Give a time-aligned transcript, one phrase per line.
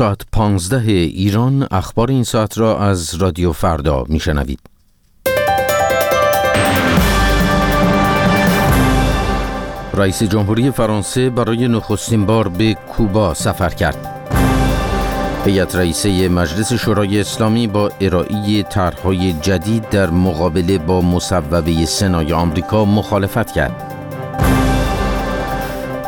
[0.00, 4.60] ساعت پانزده ایران اخبار این ساعت را از رادیو فردا میشنوید.
[9.94, 14.30] رئیس جمهوری فرانسه برای نخستین بار به کوبا سفر کرد.
[15.44, 22.84] هیئت رئیسه مجلس شورای اسلامی با ارائه طرحهای جدید در مقابله با مصوبه سنای آمریکا
[22.84, 23.89] مخالفت کرد.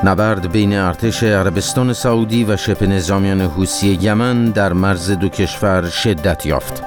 [0.05, 6.47] نبرد بین ارتش عربستان سعودی و شبه نظامیان حوسی یمن در مرز دو کشور شدت
[6.47, 6.83] یافت.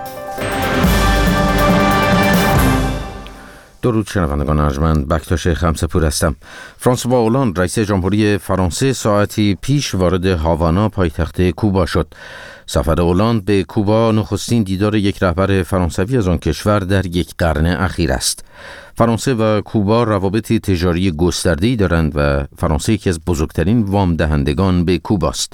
[3.81, 6.35] درود شنوندگان ارجمند بکتاش خمسپور هستم.
[6.77, 12.07] فرانسوا اولان رئیس جمهوری فرانسه ساعتی پیش وارد هاوانا پایتخت کوبا شد.
[12.65, 17.65] سفر اولند به کوبا نخستین دیدار یک رهبر فرانسوی از آن کشور در یک قرن
[17.65, 18.45] اخیر است.
[18.97, 24.97] فرانسه و کوبا روابط تجاری گسترده‌ای دارند و فرانسه یکی از بزرگترین وام دهندگان به
[24.97, 25.53] کوباست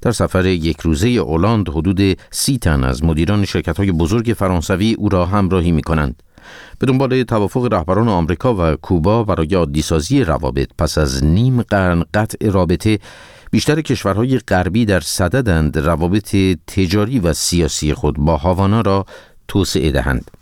[0.00, 5.08] در سفر یک روزه اولاند حدود سی تن از مدیران شرکت های بزرگ فرانسوی او
[5.08, 6.22] را همراهی می کنند.
[6.78, 12.50] به دنبال توافق رهبران آمریکا و کوبا برای عادیسازی روابط پس از نیم قرن قطع
[12.50, 12.98] رابطه
[13.50, 19.06] بیشتر کشورهای غربی در صددند روابط تجاری و سیاسی خود با هاوانا را
[19.48, 20.41] توسعه دهند.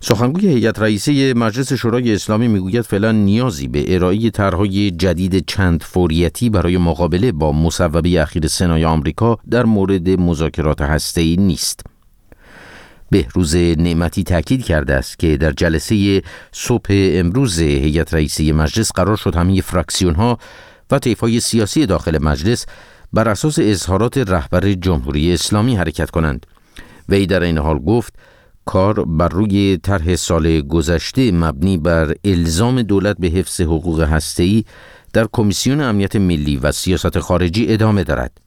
[0.00, 6.50] سخنگوی هیئت رئیسه مجلس شورای اسلامی می‌گوید فعلا نیازی به ارائه طرحهای جدید چند فوریتی
[6.50, 11.80] برای مقابله با مصوبه اخیر سنای آمریکا در مورد مذاکرات هسته‌ای نیست.
[13.10, 16.22] بهروز نعمتی تاکید کرده است که در جلسه
[16.52, 20.38] صبح امروز هیئت رئیسه مجلس قرار شد همه فراکسیون ها
[20.90, 22.66] و های سیاسی داخل مجلس
[23.12, 26.46] بر اساس اظهارات رهبر جمهوری اسلامی حرکت کنند.
[27.08, 28.14] وی در این حال گفت
[28.64, 34.64] کار بر روی طرح سال گذشته مبنی بر الزام دولت به حفظ حقوق هسته‌ای
[35.12, 38.40] در کمیسیون امنیت ملی و سیاست خارجی ادامه دارد.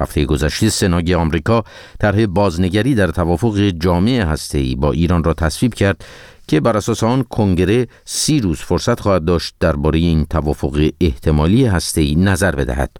[0.00, 1.64] هفته گذشته سنای آمریکا
[2.00, 6.04] طرح بازنگری در توافق جامع هسته‌ای با ایران را تصویب کرد
[6.48, 12.14] که بر اساس آن کنگره سی روز فرصت خواهد داشت درباره این توافق احتمالی هسته‌ای
[12.14, 12.90] نظر بدهد.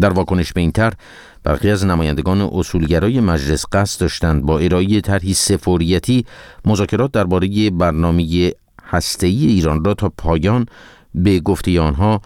[0.00, 0.94] در واکنش به این طرح
[1.42, 6.26] برخی از نمایندگان اصولگرای مجلس قصد داشتند با ارائه طرحی سفوریتی
[6.64, 8.52] مذاکرات درباره برنامه
[8.84, 10.66] هسته‌ای ایران را تا پایان
[11.14, 12.20] به گفته آنها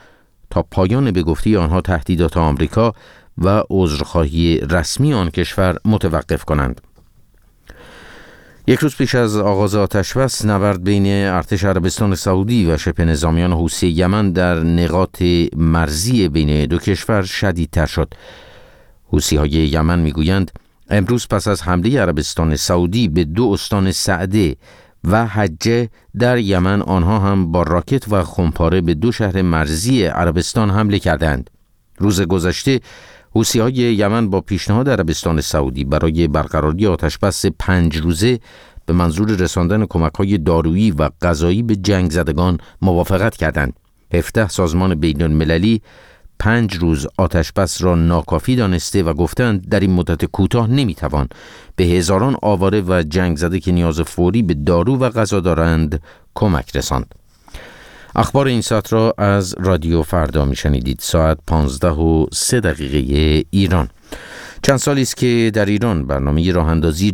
[0.50, 2.94] تا پایان به گفته آنها تهدیدات آمریکا
[3.38, 6.80] و عذرخواهی رسمی آن کشور متوقف کنند.
[8.68, 13.52] یک روز پیش از آغاز آتش بس نبرد بین ارتش عربستان سعودی و شبه نظامیان
[13.52, 15.22] حوثی یمن در نقاط
[15.56, 18.14] مرزی بین دو کشور شدیدتر شد.
[19.04, 20.50] حوسی های یمن می‌گویند
[20.90, 24.56] امروز پس از حمله عربستان سعودی به دو استان سعده
[25.04, 30.70] و حجه در یمن آنها هم با راکت و خمپاره به دو شهر مرزی عربستان
[30.70, 31.50] حمله کردند.
[31.98, 32.80] روز گذشته
[33.34, 38.40] حوسی های یمن با پیشنهاد عربستان سعودی برای برقراری آتشبس پنج روزه
[38.86, 43.72] به منظور رساندن کمک های دارویی و غذایی به جنگ زدگان موافقت کردند.
[44.14, 45.82] 17 سازمان بین المللی
[46.38, 51.28] پنج روز آتشبس را ناکافی دانسته و گفتند در این مدت کوتاه نمی‌توان
[51.76, 56.02] به هزاران آواره و جنگ زده که نیاز فوری به دارو و غذا دارند
[56.34, 57.14] کمک رساند.
[58.18, 60.98] اخبار این ساعت را از رادیو فردا میشنیدید.
[61.00, 63.88] ساعت 15 و 3 دقیقه ایران.
[64.62, 67.12] چند سالی است که در ایران برنامه راه اندازی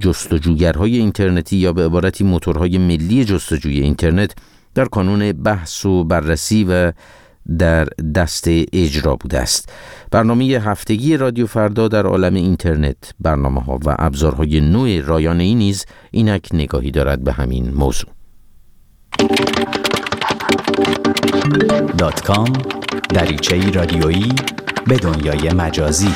[0.00, 4.34] جستجوگرهای اینترنتی یا به عبارتی موتورهای ملی جستجوی اینترنت
[4.74, 6.92] در کانون بحث و بررسی و
[7.58, 7.84] در
[8.14, 9.72] دست اجرا بوده است.
[10.10, 15.86] برنامه هفتگی رادیو فردا در عالم اینترنت برنامه ها و ابزارهای نوع رایانه ای نیز
[16.10, 18.10] اینک نگاهی دارد به همین موضوع.
[21.98, 22.52] دات کام
[23.08, 24.32] دریچه رادیویی
[24.86, 26.14] به دنیای مجازی.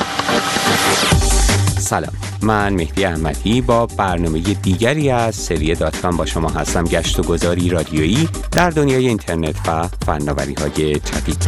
[1.79, 7.19] سلام من مهدی احمدی با برنامه دیگری از سری دات کام با شما هستم گشت
[7.19, 11.47] و گذاری رادیویی در دنیای اینترنت و فناوری های جدید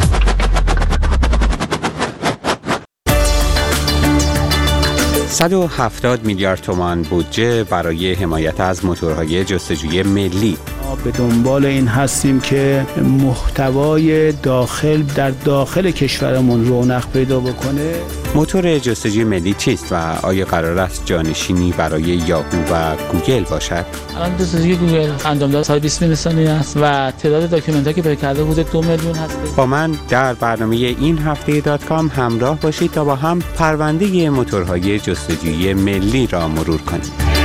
[5.28, 10.58] 170 میلیارد تومان بودجه برای حمایت از موتورهای جستجوی ملی.
[10.96, 17.94] به دنبال این هستیم که محتوای داخل در داخل کشورمون رونق پیدا بکنه.
[18.34, 23.84] موتور جستجوی ملی چیست و آیا قرار است جانشینی برای یاهو و گوگل باشد؟
[24.16, 28.44] الان جستجوی گوگل انجام داده سال 20 میلیون است و تعداد document که پیدا کرده
[28.44, 29.38] حدود دو میلیون هست.
[29.56, 34.98] با من در برنامه این هفته دات کام همراه باشید تا با هم پرونده موتورهای
[34.98, 37.39] جستجوی ملی را مرور کنیم.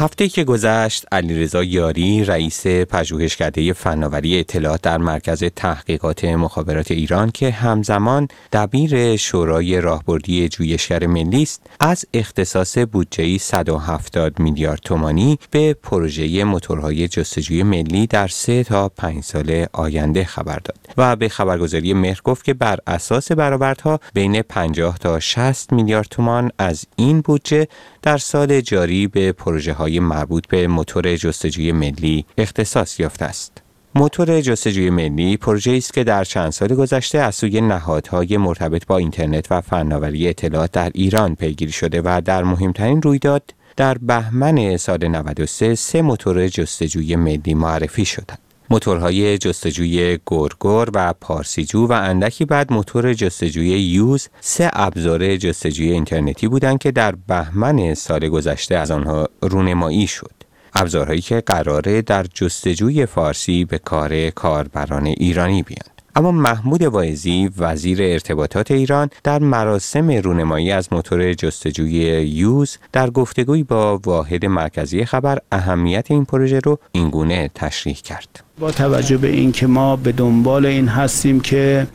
[0.00, 7.50] هفته که گذشت علیرضا یاری رئیس پژوهشکده فناوری اطلاعات در مرکز تحقیقات مخابرات ایران که
[7.50, 16.44] همزمان دبیر شورای راهبردی جویشگر ملی است از اختصاص بودجه 170 میلیارد تومانی به پروژه
[16.44, 20.78] موتورهای جستجوی ملی در سه تا پنج سال آینده خبر داد.
[20.96, 26.50] و به خبرگزاری مهر گفت که بر اساس برآوردها بین 50 تا 60 میلیارد تومان
[26.58, 27.68] از این بودجه
[28.02, 33.62] در سال جاری به پروژه های مربوط به موتور جستجوی ملی اختصاص یافته است.
[33.94, 38.98] موتور جستجوی ملی پروژه است که در چند سال گذشته از سوی نهادهای مرتبط با
[38.98, 45.08] اینترنت و فناوری اطلاعات در ایران پیگیری شده و در مهمترین رویداد در بهمن سال
[45.08, 48.47] 93 سه موتور جستجوی ملی معرفی شدند.
[48.70, 56.48] موتورهای جستجوی گرگر و پارسیجو و اندکی بعد موتور جستجوی یوز سه ابزار جستجوی اینترنتی
[56.48, 60.32] بودند که در بهمن سال گذشته از آنها رونمایی شد.
[60.74, 65.97] ابزارهایی که قراره در جستجوی فارسی به کار کاربران ایرانی بیان.
[66.18, 71.92] اما محمود واعظی وزیر ارتباطات ایران در مراسم رونمایی از موتور جستجوی
[72.26, 78.44] یوز در گفتگوی با واحد مرکزی خبر اهمیت این پروژه رو اینگونه تشریح کرد.
[78.58, 81.86] با توجه به اینکه ما به دنبال این هستیم که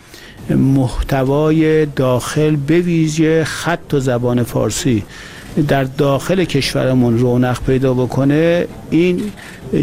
[0.50, 5.04] محتوای داخل به ویژه خط و زبان فارسی
[5.68, 9.32] در داخل کشورمون رونق پیدا بکنه این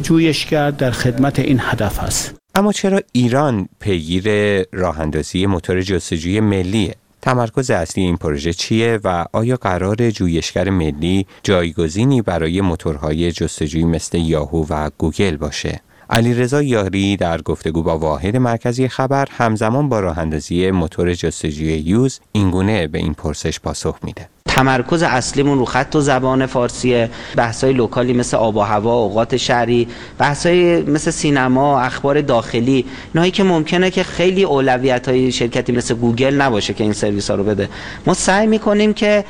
[0.02, 6.94] جویشگر در خدمت این هدف است اما چرا ایران پیگیر راه اندازی موتور جستجوی ملیه؟
[7.22, 14.18] تمرکز اصلی این پروژه چیه و آیا قرار جویشگر ملی جایگزینی برای موتورهای جستجویی مثل
[14.18, 15.80] یاهو و گوگل باشه؟
[16.12, 22.20] علیرضا یاری در گفتگو با واحد مرکزی خبر همزمان با راه اندازی موتور جستجوی یوز
[22.32, 24.28] اینگونه به این پرسش پاسخ میده.
[24.46, 29.36] تمرکز اصلیمون رو خط و زبان فارسیه بحث‌های local ی مثل آب و هوا اوقات
[29.36, 32.84] شهری بحث‌های مثل سینما اخبار داخلی
[33.14, 37.36] اینایی که ممکنه که خیلی اولویت های شرکتی مثل گوگل نباشه که این سرویس ها
[37.36, 37.68] رو بده
[38.06, 39.24] ما سعی می‌کنیم که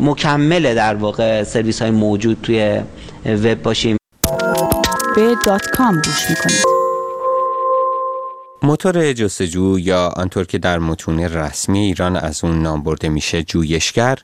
[0.00, 2.80] مکمل در واقع سرویس های موجود توی
[3.26, 3.98] وب باشیم
[5.18, 6.64] به دات کام گوش می‌کنید
[8.62, 14.18] موتور جستجو یا آنطور که در متون رسمی ایران از اون نام برده میشه جویشگر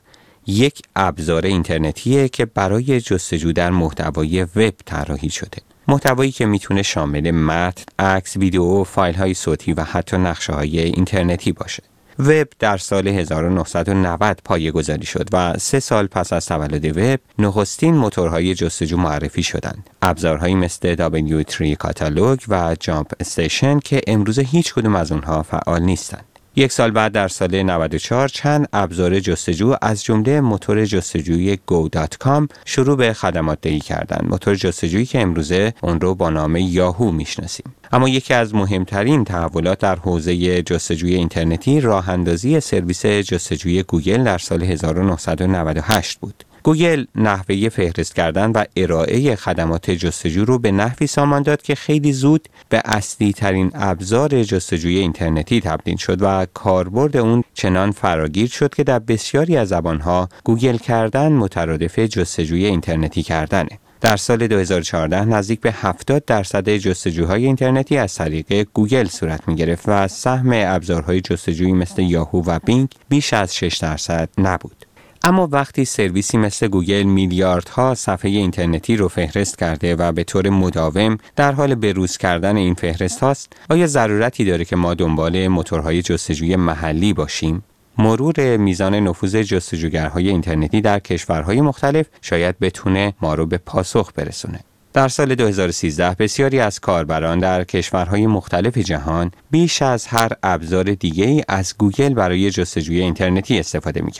[0.47, 5.57] یک ابزار اینترنتیه که برای جستجو در محتوای وب طراحی شده.
[5.87, 11.51] محتوایی که می‌تونه شامل متن، عکس، ویدیو، فایل های صوتی و حتی نقشه های اینترنتی
[11.51, 11.83] باشه.
[12.19, 17.95] وب در سال 1990 پایه گذاری شد و سه سال پس از تولد وب نخستین
[17.95, 19.89] موتورهای جستجو معرفی شدند.
[20.01, 20.95] ابزارهایی مثل
[21.43, 26.34] W3 کاتالوگ و جامپ استیشن که امروز هیچ کدوم از اونها فعال نیستند.
[26.57, 32.97] یک سال بعد در سال 94 چند ابزار جستجو از جمله موتور جستجویی go.com شروع
[32.97, 34.27] به خدمات دهی کردند.
[34.29, 37.75] موتور جستجویی که امروزه اون رو با نام یاهو می‌شناسیم.
[37.91, 44.37] اما یکی از مهمترین تحولات در حوزه جستجوی اینترنتی راه اندازی سرویس جستجوی گوگل در
[44.37, 46.43] سال 1998 بود.
[46.65, 52.13] گوگل نحوه فهرست کردن و ارائه خدمات جستجو رو به نحوی سامان داد که خیلی
[52.13, 58.75] زود به اصلی ترین ابزار جستجوی اینترنتی تبدیل شد و کاربرد اون چنان فراگیر شد
[58.75, 63.79] که در بسیاری از زبانها گوگل کردن مترادف جستجوی اینترنتی کردنه.
[64.01, 69.83] در سال 2014 نزدیک به 70 درصد جستجوهای اینترنتی از طریق گوگل صورت می گرفت
[69.87, 74.84] و سهم ابزارهای جستجویی مثل یاهو و بینگ بیش از 6 درصد نبود.
[75.27, 81.17] اما وقتی سرویسی مثل گوگل میلیاردها صفحه اینترنتی رو فهرست کرده و به طور مداوم
[81.35, 86.55] در حال بروز کردن این فهرست هاست آیا ضرورتی داره که ما دنبال موتورهای جستجوی
[86.55, 87.63] محلی باشیم؟
[87.97, 94.59] مرور میزان نفوذ جستجوگرهای اینترنتی در کشورهای مختلف شاید بتونه ما رو به پاسخ برسونه.
[94.93, 101.45] در سال 2013 بسیاری از کاربران در کشورهای مختلف جهان بیش از هر ابزار دیگه
[101.47, 104.11] از گوگل برای جستجوی اینترنتی استفاده می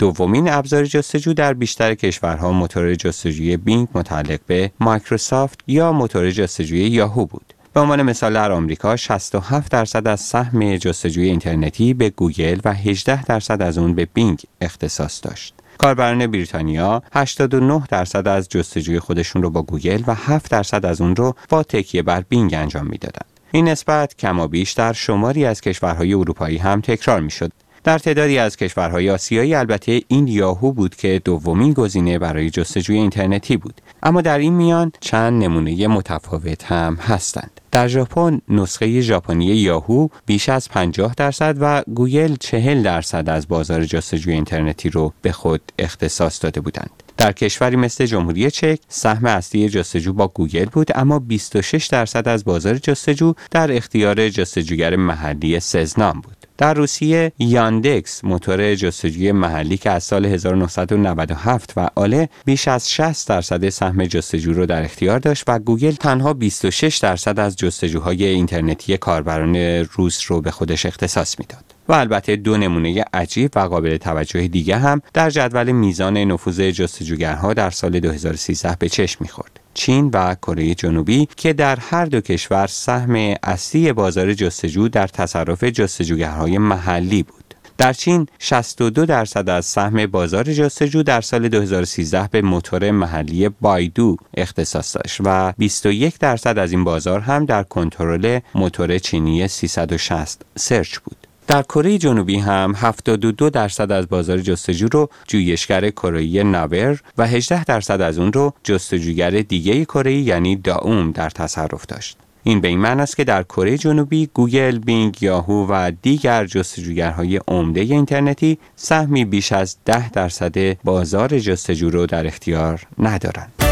[0.00, 6.78] دومین ابزار جستجو در بیشتر کشورها موتور جستجوی بینگ متعلق به مایکروسافت یا موتور جستجوی
[6.78, 7.54] یاهو بود.
[7.72, 13.24] به عنوان مثال در آمریکا 67 درصد از سهم جستجوی اینترنتی به گوگل و 18
[13.24, 15.54] درصد از اون به بینگ اختصاص داشت.
[15.78, 21.16] کاربران بریتانیا 89 درصد از جستجوی خودشون رو با گوگل و 7 درصد از اون
[21.16, 23.26] رو با تکیه بر بینگ انجام می‌دادند.
[23.52, 27.52] این نسبت کما بیش در شماری از کشورهای اروپایی هم تکرار می شد
[27.84, 33.56] در تعدادی از کشورهای آسیایی البته این یاهو بود که دومین گزینه برای جستجوی اینترنتی
[33.56, 40.08] بود اما در این میان چند نمونه متفاوت هم هستند در ژاپن نسخه ژاپنی یاهو
[40.26, 45.60] بیش از 50 درصد و گوگل 40 درصد از بازار جستجوی اینترنتی رو به خود
[45.78, 46.90] اختصاص داده بودند.
[47.16, 52.44] در کشوری مثل جمهوری چک سهم اصلی جستجو با گوگل بود اما 26 درصد از
[52.44, 56.39] بازار جستجو در اختیار جستجوگر محلی سزنام بود.
[56.60, 63.68] در روسیه یاندکس موتور جستجوی محلی که از سال 1997 فعاله بیش از 60 درصد
[63.68, 69.56] سهم جستجو رو در اختیار داشت و گوگل تنها 26 درصد از جستجوهای اینترنتی کاربران
[69.92, 71.64] روس رو به خودش اختصاص می‌داد.
[71.88, 77.54] و البته دو نمونه عجیب و قابل توجه دیگه هم در جدول میزان نفوذ جستجوگرها
[77.54, 79.59] در سال 2013 به چشم می‌خورد.
[79.74, 85.64] چین و کره جنوبی که در هر دو کشور سهم اصلی بازار جستجو در تصرف
[85.64, 87.40] جستجوگرهای محلی بود.
[87.80, 94.16] در چین 62 درصد از سهم بازار جستجو در سال 2013 به موتور محلی بایدو
[94.36, 100.98] اختصاص داشت و 21 درصد از این بازار هم در کنترل موتور چینی 360 سرچ
[100.98, 101.19] بود.
[101.50, 107.64] در کره جنوبی هم 72 درصد از بازار جستجو رو جویشگر کره ناور و 18
[107.64, 112.16] درصد از اون رو جستجوگر دیگه کره یعنی داوم در تصرف داشت.
[112.42, 117.40] این به این معنی است که در کره جنوبی گوگل، بینگ، یاهو و دیگر جستجوگرهای
[117.48, 123.69] عمده اینترنتی سهمی بیش از 10 درصد بازار جستجو رو در اختیار ندارند.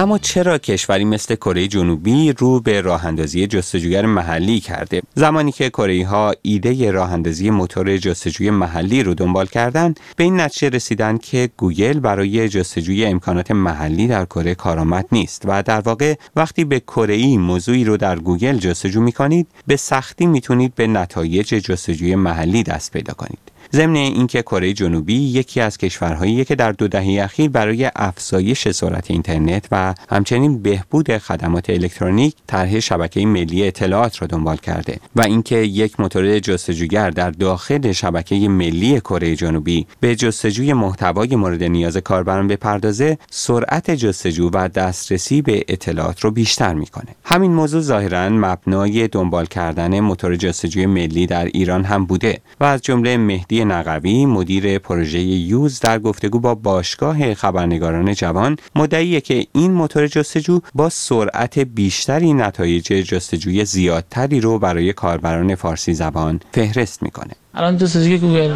[0.00, 5.70] اما چرا کشوری مثل کره جنوبی رو به راه اندازی جستجوگر محلی کرده؟ زمانی که
[5.70, 10.68] کره ای ها ایده راه اندازی موتور جستجوی محلی رو دنبال کردند به این نتیجه
[10.68, 16.64] رسیدن که گوگل برای جستجوی امکانات محلی در کره کارآمد نیست و در واقع وقتی
[16.64, 21.46] به کره ای موضوعی رو در گوگل جستجو می کنید به سختی می‌تونید به نتایج
[21.46, 23.38] جستجوی محلی دست پیدا کنید.
[23.72, 29.10] ضمن اینکه کره جنوبی یکی از کشورهایی که در دو دهه اخیر برای افزایش سرعت
[29.10, 35.56] اینترنت و همچنین بهبود خدمات الکترونیک طرح شبکه ملی اطلاعات را دنبال کرده و اینکه
[35.56, 42.48] یک موتور جستجوگر در داخل شبکه ملی کره جنوبی به جستجوی محتوای مورد نیاز کاربران
[42.48, 47.08] بپردازه سرعت جستجو و دسترسی به اطلاعات رو بیشتر می‌کنه.
[47.24, 52.82] همین موضوع ظاهرا مبنای دنبال کردن موتور جستجوی ملی در ایران هم بوده و از
[52.82, 59.70] جمله مهدی نقوی مدیر پروژه یوز در گفتگو با باشگاه خبرنگاران جوان مدعیه که این
[59.70, 67.32] موتور جستجو با سرعت بیشتری نتایج جستجوی زیادتری رو برای کاربران فارسی زبان فهرست می‌کنه.
[67.54, 68.54] الان جستجوی گوگل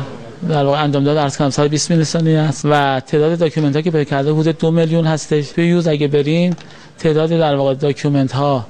[0.49, 4.05] در واقع انجام داده عرض کنم 20 میلیون است و تعداد document ها که پیدا
[4.05, 5.49] کرده حدود دو میلیون هستش.
[5.49, 6.55] توی یوز اگه برین
[6.99, 8.67] تعداد در واقع document ها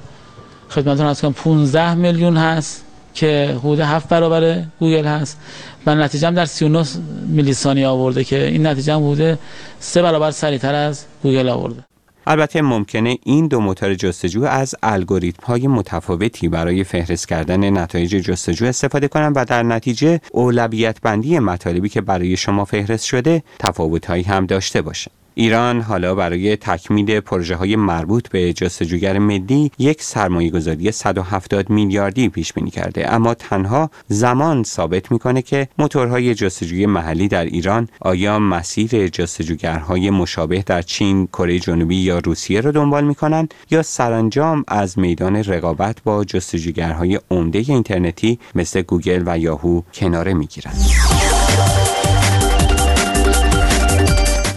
[0.69, 2.84] خدمتتون عرض کنم 15 میلیون هست.
[3.15, 5.37] که حدود هفت برابر گوگل هست
[5.85, 6.85] و نتیجه هم در 39
[7.27, 9.39] میلی ثانیه آورده که این نتیجه هم حدود
[9.79, 11.83] سه برابر سریعتر از گوگل آورده
[12.27, 18.65] البته ممکنه این دو موتور جستجو از الگوریتم های متفاوتی برای فهرست کردن نتایج جستجو
[18.65, 24.45] استفاده کنند و در نتیجه اولویت بندی مطالبی که برای شما فهرست شده تفاوت هم
[24.45, 25.11] داشته باشه.
[25.37, 32.29] ایران حالا برای تکمیل پروژه های مربوط به جستجوگر ملی یک سرمایه گذاری 170 میلیاردی
[32.29, 38.39] پیش بینی کرده اما تنها زمان ثابت می‌کنه که موتورهای جستجوی محلی در ایران آیا
[38.39, 44.99] مسیر جستجوگرهای مشابه در چین، کره جنوبی یا روسیه را دنبال می‌کنند یا سرانجام از
[44.99, 51.24] میدان رقابت با جستجوگرهای عمده اینترنتی مثل گوگل و یاهو کناره می‌گیرند.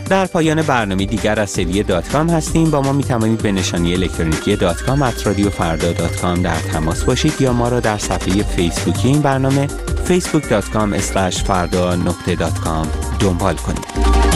[0.08, 2.70] در پایان برنامه دیگر از سری دات کام هستیم.
[2.70, 7.04] با ما می توانید به نشانی الکترونیکی دات کام رادیو فردا dot com در تماس
[7.04, 9.68] باشید یا ما را در صفحه فیسبوکی این برنامه
[10.08, 10.98] facebook.com
[11.30, 12.88] فردا نقطه دات کام
[13.20, 14.27] دنبال کنید.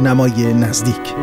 [0.00, 1.14] نمای نزدیک.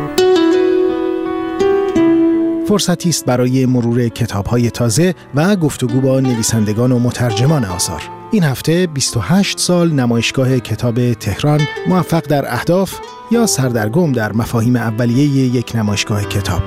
[2.68, 8.02] فرصتی است برای مرور کتاب‌های تازه و گفتگو با نویسندگان و مترجمان آثار.
[8.30, 12.94] این هفته 28 سال نمایشگاه کتاب تهران موفق در اهداف
[13.30, 15.24] یا سردرگم در مفاهیم اولیه
[15.56, 16.62] یک نمایشگاه کتاب.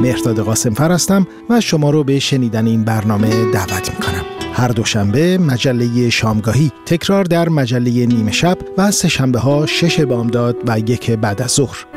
[0.00, 4.35] مهرداد قاسم هستم و شما رو به شنیدن این برنامه دعوت می‌کنم.
[4.56, 10.56] هر دوشنبه مجله شامگاهی تکرار در مجله نیمه شب و سه شنبه ها شش بامداد
[10.66, 11.95] و یک بعد از ظهر.